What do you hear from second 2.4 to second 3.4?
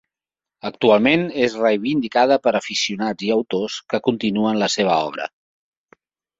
per aficionats i